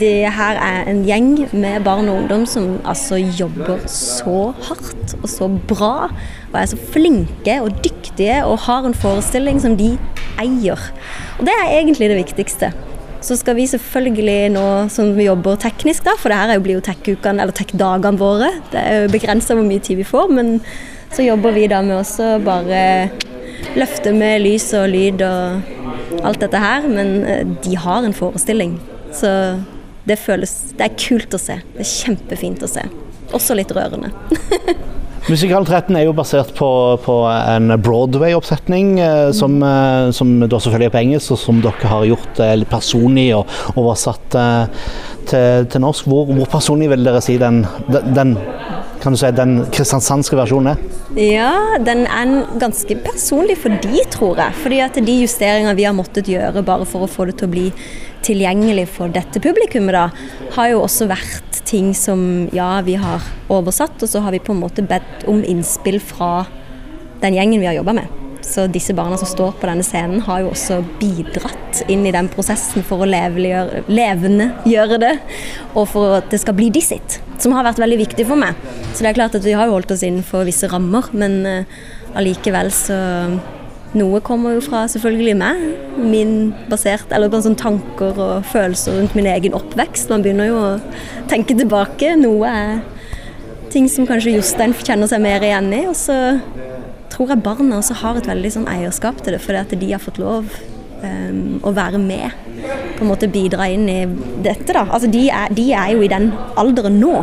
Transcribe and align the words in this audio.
det 0.00 0.30
her 0.36 0.58
er 0.60 0.88
en 0.90 1.02
gjeng 1.06 1.30
med 1.52 1.84
barn 1.86 2.08
og 2.08 2.22
ungdom 2.22 2.46
som 2.48 2.78
altså 2.84 3.18
jobber 3.18 3.82
så 3.90 4.52
hardt 4.68 5.14
og 5.20 5.28
så 5.30 5.48
bra. 5.68 6.08
Og 6.52 6.58
er 6.60 6.70
så 6.70 6.78
flinke 6.94 7.58
og 7.62 7.84
dyktige 7.84 8.40
og 8.44 8.64
har 8.66 8.86
en 8.86 8.96
forestilling 8.96 9.60
som 9.62 9.76
de 9.80 9.94
eier. 10.40 10.80
Og 11.38 11.46
det 11.46 11.54
er 11.54 11.76
egentlig 11.78 12.10
det 12.10 12.20
viktigste. 12.22 12.72
Så 13.24 13.38
skal 13.40 13.56
vi 13.56 13.64
selvfølgelig 13.66 14.50
nå 14.52 14.64
som 14.92 15.14
vi 15.16 15.24
jobber 15.30 15.56
teknisk, 15.56 16.04
da, 16.04 16.12
for 16.20 16.28
det 16.28 16.36
her 16.36 16.60
blir 16.60 16.76
jo 16.76 16.84
tech-ukene 16.84 17.40
eller 17.40 17.56
tech-dagene 17.56 18.20
våre. 18.20 18.50
Det 18.72 18.80
er 18.80 18.98
jo 19.04 19.12
begrensa 19.14 19.56
hvor 19.56 19.64
mye 19.64 19.80
tid 19.80 19.96
vi 20.02 20.04
får, 20.04 20.28
men 20.28 20.58
så 21.14 21.24
jobber 21.24 21.54
vi 21.56 21.68
da 21.70 21.80
med 21.86 22.02
også 22.02 22.34
bare 22.44 22.82
løfte 23.78 24.12
med 24.12 24.42
lys 24.44 24.66
og 24.76 24.90
lyd 24.92 25.24
og 25.24 26.20
alt 26.26 26.42
dette 26.44 26.60
her. 26.60 26.84
Men 26.90 27.14
eh, 27.24 27.46
de 27.64 27.78
har 27.80 28.04
en 28.04 28.16
forestilling. 28.16 28.76
Så 29.14 29.30
det 30.08 30.18
føles 30.20 30.52
Det 30.76 30.84
er 30.84 30.98
kult 31.00 31.34
å 31.34 31.40
se. 31.40 31.60
Det 31.74 31.84
er 31.84 31.90
kjempefint 31.90 32.64
å 32.64 32.70
se. 32.70 32.84
Også 33.34 33.56
litt 33.56 33.72
rørende. 33.74 34.12
Musikal 35.24 35.64
13 35.64 35.96
er 35.96 36.02
jo 36.04 36.12
basert 36.12 36.50
på, 36.52 36.66
på 37.00 37.14
en 37.32 37.72
Broadway-oppsetning, 37.80 38.98
eh, 39.00 39.30
som, 39.32 39.54
eh, 39.64 40.10
som, 40.12 40.34
da 40.44 40.58
selvfølgelig 40.60 40.90
er 40.90 40.92
på 40.92 41.00
engelsk, 41.00 41.32
og 41.32 41.40
som 41.40 41.62
dere 41.64 41.88
har 41.88 42.04
gjort 42.10 42.42
eh, 42.44 42.52
personlig 42.68 43.30
og 43.32 43.54
oversatt 43.72 44.36
eh, 44.36 44.82
til, 45.30 45.64
til, 45.72 45.80
norsk. 45.80 46.10
Hvor, 46.12 46.28
hvor, 46.28 46.50
personlig 46.52 46.90
vil 46.92 47.08
dere 47.08 47.24
si 47.24 47.38
den, 47.40 47.62
den 47.88 48.36
kan 49.04 49.12
du 49.12 49.20
si, 49.20 49.28
den 49.36 49.58
kristiansandske 49.74 50.38
versjonen 50.38 50.72
er? 50.72 50.80
Ja, 51.20 51.52
den 51.84 52.06
er 52.08 52.32
ganske 52.60 52.96
personlig 53.04 53.58
for 53.60 53.76
de, 53.84 54.00
tror 54.14 54.40
jeg. 54.40 54.56
Fordi 54.62 54.80
at 54.80 54.96
de 54.96 55.18
justeringer 55.20 55.76
vi 55.76 55.84
har 55.84 55.96
måttet 55.96 56.30
gjøre 56.32 56.64
bare 56.64 56.88
for 56.88 57.04
å 57.04 57.10
få 57.10 57.28
det 57.28 57.36
til 57.40 57.50
å 57.50 57.52
bli 57.52 57.66
tilgjengelig 58.24 58.88
for 58.96 59.12
dette 59.12 59.42
publikummet, 59.44 59.92
da, 59.92 60.08
har 60.56 60.72
jo 60.72 60.82
også 60.86 61.10
vært 61.10 61.60
ting 61.68 61.92
som 61.96 62.48
ja, 62.56 62.78
vi 62.86 62.96
har 63.00 63.24
oversatt, 63.52 64.00
og 64.00 64.08
så 64.08 64.24
har 64.24 64.32
vi 64.32 64.42
på 64.42 64.56
en 64.56 64.62
måte 64.64 64.84
bedt 64.88 65.28
om 65.28 65.44
innspill 65.44 66.00
fra 66.00 66.46
den 67.20 67.36
gjengen 67.36 67.60
vi 67.60 67.68
har 67.68 67.76
jobba 67.76 67.98
med. 68.00 68.23
Så 68.44 68.66
disse 68.70 68.94
barna 68.96 69.16
som 69.20 69.28
står 69.28 69.56
på 69.60 69.68
denne 69.68 69.84
scenen, 69.86 70.20
har 70.26 70.42
jo 70.42 70.52
også 70.52 70.82
bidratt 71.00 71.82
inn 71.90 72.04
i 72.06 72.12
den 72.14 72.28
prosessen 72.32 72.84
for 72.86 73.02
å 73.02 73.08
levendegjøre 73.08 75.00
det, 75.02 75.14
og 75.72 75.88
for 75.90 76.18
at 76.20 76.30
det 76.32 76.42
skal 76.44 76.56
bli 76.58 76.68
de 76.74 76.82
sitt. 76.84 77.18
Som 77.42 77.56
har 77.56 77.66
vært 77.66 77.80
veldig 77.82 77.98
viktig 78.04 78.28
for 78.28 78.38
meg. 78.40 78.58
Så 78.92 79.02
det 79.02 79.10
er 79.10 79.18
klart 79.18 79.36
at 79.38 79.46
vi 79.46 79.56
har 79.56 79.68
jo 79.68 79.78
holdt 79.78 79.94
oss 79.96 80.04
innenfor 80.06 80.46
visse 80.46 80.70
rammer, 80.70 81.08
men 81.16 81.40
uh, 81.48 82.70
så 82.70 82.98
noe 83.94 84.18
kommer 84.26 84.56
jo 84.56 84.62
fra 84.62 84.84
selvfølgelig 84.90 85.34
meg, 85.38 85.60
min 86.02 86.52
basert, 86.70 87.12
eller 87.14 87.30
på 87.30 87.40
sånn 87.44 87.58
tanker 87.58 88.18
og 88.18 88.48
følelser 88.50 88.98
rundt 88.98 89.14
min 89.14 89.28
egen 89.30 89.54
oppvekst. 89.54 90.10
Man 90.10 90.24
begynner 90.24 90.50
jo 90.50 90.58
å 90.58 90.72
tenke 91.30 91.54
tilbake. 91.54 92.16
Noe 92.18 92.50
er 92.50 92.82
ting 93.70 93.86
som 93.90 94.06
kanskje 94.06 94.34
Jostein 94.34 94.74
kjenner 94.74 95.10
seg 95.10 95.22
mer 95.22 95.46
igjen 95.46 95.70
i. 95.74 95.84
Og 95.90 95.94
så 95.98 96.16
tror 97.12 97.34
jeg 97.34 97.44
barna 97.44 97.80
også 97.80 97.98
har 98.00 98.18
et 98.18 98.28
veldig 98.30 98.52
sånn 98.56 98.70
eierskap 98.70 99.20
til 99.24 99.36
det, 99.36 99.42
fordi 99.44 99.60
at 99.60 99.76
de 99.80 99.90
har 99.92 100.02
fått 100.02 100.20
lov 100.22 100.48
um, 101.02 101.60
å 101.62 101.74
være 101.74 102.00
med. 102.02 102.34
På 102.96 103.04
en 103.04 103.10
måte 103.10 103.30
bidra 103.30 103.68
inn 103.72 103.88
i 103.90 104.00
dette, 104.44 104.72
da. 104.72 104.86
Altså 104.88 105.10
de 105.10 105.26
er, 105.28 105.54
de 105.54 105.70
er 105.74 105.94
jo 105.94 106.04
i 106.04 106.10
den 106.10 106.30
alderen 106.60 107.00
nå. 107.02 107.14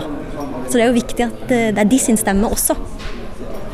Så 0.67 0.77
det 0.77 0.85
er 0.85 0.91
jo 0.91 0.99
viktig 0.99 1.27
at 1.27 1.45
det 1.51 1.81
er 1.83 1.89
de 1.91 1.99
sin 1.99 2.19
stemme 2.19 2.47
også. 2.51 2.77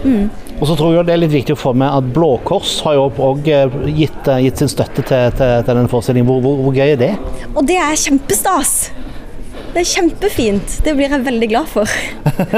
Mm. 0.04 0.30
Og 0.58 0.66
så 0.66 0.76
tror 0.78 0.96
jeg 0.96 1.06
det 1.06 1.14
er 1.14 1.20
litt 1.22 1.34
viktig 1.34 1.54
å 1.54 1.60
få 1.60 1.74
med 1.78 1.90
at 1.90 2.06
Blå 2.14 2.32
Kors 2.46 2.80
har 2.86 2.96
jo 2.98 3.10
òg 3.28 3.50
eh, 3.54 3.76
gitt, 3.94 4.24
eh, 4.26 4.42
gitt, 4.48 4.62
sin 4.62 4.72
støtte 4.72 5.04
til, 5.06 5.36
til, 5.38 5.52
til 5.62 5.70
denne 5.70 5.92
forestillingen. 5.92 6.30
Hvor, 6.30 6.42
hvor, 6.42 6.64
hvor, 6.66 6.74
gøy 6.74 6.96
er 6.96 7.02
det? 7.02 7.12
Og 7.54 7.62
det 7.70 7.78
er 7.82 8.00
kjempestas! 8.02 8.74
Det 9.78 9.84
er 9.84 9.90
kjempefint. 9.92 10.72
Det 10.82 10.96
blir 10.98 11.12
jeg 11.14 11.22
veldig 11.22 11.48
glad 11.52 11.68
for. 11.70 11.92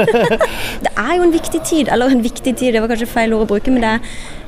det 0.84 0.92
er 0.96 1.10
jo 1.18 1.26
en 1.26 1.34
viktig 1.34 1.58
tid, 1.68 1.90
eller 1.92 2.08
en 2.08 2.22
viktig 2.24 2.54
tid, 2.56 2.72
det 2.72 2.80
var 2.80 2.88
kanskje 2.88 3.08
feil 3.12 3.34
ord 3.36 3.44
å 3.44 3.48
bruke, 3.50 3.74
men 3.74 3.84
det 3.84 3.90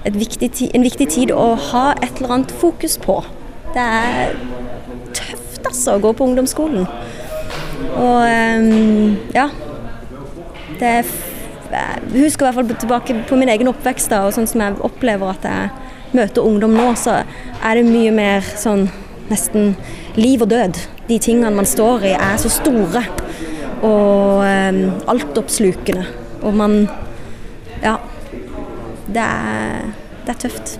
er 0.08 0.16
viktig, 0.16 0.48
en 0.72 0.86
viktig 0.86 1.06
tid 1.12 1.34
å 1.36 1.50
ha 1.66 1.82
et 1.98 2.16
eller 2.16 2.32
annet 2.38 2.54
fokus 2.62 2.96
på. 3.02 3.18
Det 3.74 3.84
er 3.98 4.32
tøft, 5.12 5.60
altså, 5.66 5.98
å 5.98 6.00
gå 6.00 6.14
på 6.16 6.30
ungdomsskolen. 6.30 6.88
Og 7.92 8.24
um, 8.64 9.20
ja. 9.36 9.50
Det 10.80 10.94
er 10.94 11.12
jeg 11.72 12.24
husker 12.24 12.46
i 12.46 12.48
hvert 12.48 12.56
fall 12.56 12.80
tilbake 12.86 13.18
på 13.28 13.36
min 13.36 13.52
egen 13.52 13.68
oppvekst 13.68 14.16
da, 14.16 14.24
og 14.24 14.32
sånn 14.32 14.48
som 14.48 14.64
jeg 14.64 14.80
opplever 14.84 15.36
at 15.36 15.44
jeg 15.44 16.16
møter 16.16 16.48
ungdom 16.48 16.72
nå, 16.72 16.88
så 16.96 17.20
er 17.20 17.76
det 17.76 17.84
mye 17.88 18.16
mer 18.16 18.48
sånn 18.64 18.88
nesten 19.32 19.74
liv 20.20 20.44
og 20.44 20.52
død. 20.52 20.80
De 21.08 21.18
tingene 21.18 21.50
man 21.56 21.68
står 21.68 22.06
i 22.12 22.14
er 22.16 22.38
så 22.40 22.52
store 22.52 23.04
og 23.82 24.44
um, 24.46 24.82
altoppslukende. 25.10 26.06
Og 26.42 26.54
man 26.54 26.88
Ja. 27.82 27.96
Det 29.12 29.20
er, 29.20 29.92
det 30.26 30.30
er 30.30 30.38
tøft. 30.38 30.78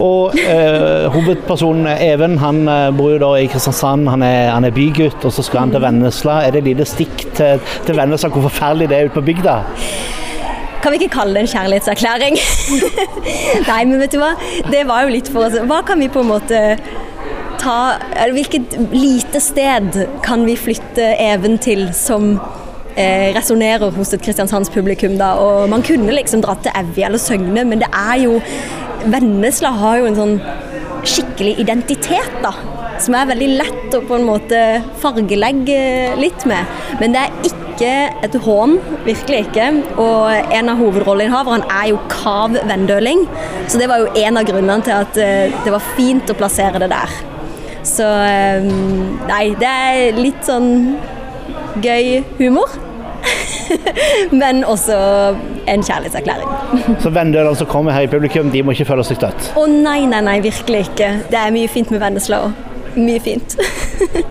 Og 0.00 0.36
eh, 0.38 1.06
hovedpersonen 1.12 1.86
Even 2.00 2.38
han 2.40 2.62
eh, 2.68 2.88
bor 2.96 3.12
jo 3.12 3.18
da 3.20 3.30
i 3.38 3.48
Kristiansand, 3.50 4.08
han 4.08 4.24
er, 4.24 4.50
han 4.54 4.64
er, 4.64 4.74
bygutt, 4.74 5.24
og 5.24 5.32
så 5.32 5.44
skal 5.44 5.64
han 5.64 5.74
til 5.74 5.84
Vennesla. 5.84 6.40
Er 6.44 6.54
det 6.54 6.62
et 6.62 6.70
lite 6.70 6.86
stikk 6.88 7.26
til, 7.36 7.60
til 7.86 7.98
Vennesla 7.98 8.32
hvor 8.32 8.48
forferdelig 8.48 8.90
det 8.90 8.98
er 8.98 9.10
ute 9.10 9.18
på 9.18 9.26
bygda? 9.28 9.58
Kan 10.80 10.94
vi 10.94 11.02
ikke 11.02 11.12
kalle 11.18 11.36
det 11.36 11.44
en 11.44 11.52
kjærlighetserklæring? 11.52 12.38
Nei, 13.70 13.82
men 13.84 14.00
vet 14.00 14.16
du 14.16 14.20
hva. 14.22 14.32
Det 14.72 14.86
var 14.88 15.04
jo 15.04 15.12
litt 15.12 15.28
for 15.28 15.44
oss. 15.44 15.58
Hva 15.68 15.82
kan 15.86 16.00
vi 16.00 16.08
på 16.12 16.24
en 16.24 16.30
måte 16.32 16.62
ta 17.60 17.98
Hvilket 18.32 18.76
lite 18.92 19.40
sted 19.42 20.00
kan 20.24 20.44
vi 20.48 20.56
flytte 20.58 21.12
Even 21.20 21.58
til 21.62 21.88
som 21.96 22.32
eh, 22.96 23.30
resonnerer 23.36 23.92
hos 23.96 24.14
et 24.16 24.24
kristiansandspublikum? 24.24 25.18
da, 25.20 25.34
og 25.40 25.68
Man 25.72 25.84
kunne 25.86 26.14
liksom 26.16 26.44
dratt 26.44 26.64
til 26.66 26.74
Evje 26.76 27.06
eller 27.10 27.22
Søgne, 27.22 27.64
men 27.64 27.82
det 27.84 27.90
er 27.92 28.24
jo 28.24 28.40
Vennesla 29.10 29.70
har 29.80 30.00
jo 30.00 30.10
en 30.10 30.18
sånn 30.18 30.36
skikkelig 31.08 31.54
identitet, 31.62 32.34
da. 32.44 32.52
Som 33.00 33.16
er 33.16 33.30
veldig 33.30 33.48
lett 33.56 33.96
å 33.96 34.02
på 34.04 34.18
en 34.18 34.26
måte 34.28 34.58
fargelegge 35.00 35.78
litt 36.20 36.44
med. 36.48 36.68
Men 37.00 37.16
det 37.16 37.22
er 37.22 37.48
ikke 37.48 37.92
et 38.26 38.36
hån, 38.44 38.76
virkelig 39.06 39.46
ikke. 39.46 39.70
Og 39.96 40.52
en 40.52 40.68
av 40.68 40.84
hovedrolleinnehaverne 40.84 41.80
er 41.80 41.88
jo 41.94 42.02
Kav 42.12 42.60
Vendøling, 42.68 43.24
så 43.72 43.80
det 43.80 43.88
var 43.88 44.04
jo 44.04 44.12
en 44.20 44.40
av 44.42 44.48
grunnene 44.52 44.84
til 44.84 44.98
at 44.98 45.20
eh, 45.24 45.60
det 45.64 45.72
var 45.72 45.92
fint 45.96 46.28
å 46.28 46.36
plassere 46.36 46.84
det 46.84 46.92
der. 46.92 47.20
Så 47.86 48.04
eh, 48.04 48.64
nei, 49.30 49.44
det 49.60 49.70
er 49.70 50.20
litt 50.20 50.46
sånn 50.46 50.70
gøy 51.84 52.22
humor. 52.38 52.72
men 54.40 54.64
også 54.64 54.96
en 55.70 55.84
kjærlighetserklæring. 55.84 56.48
Så 57.02 57.12
vennedølene 57.14 57.58
som 57.58 57.68
kommer 57.70 57.94
her 57.94 58.08
i 58.08 58.10
publikum, 58.10 58.50
de 58.50 58.64
må 58.64 58.74
ikke 58.74 58.88
føle 58.88 59.06
seg 59.06 59.20
støtt? 59.20 59.52
Å 59.58 59.66
nei, 59.70 60.02
nei, 60.10 60.22
nei, 60.26 60.40
virkelig 60.44 60.88
ikke. 60.90 61.12
Det 61.30 61.38
er 61.40 61.54
mye 61.54 61.70
fint 61.70 61.92
med 61.94 62.02
Vennesla 62.02 62.44
òg. 62.48 62.66
Mye 62.98 63.22
fint. 63.22 63.56